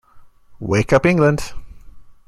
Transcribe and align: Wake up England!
Wake 0.59 0.93
up 0.93 1.05
England! 1.05 1.53